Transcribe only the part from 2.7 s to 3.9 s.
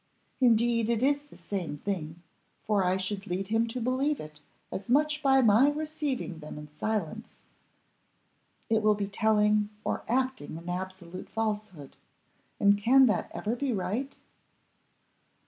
I should lead him to